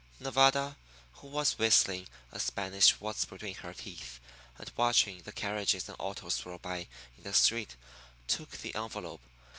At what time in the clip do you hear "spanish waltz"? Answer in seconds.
2.39-3.23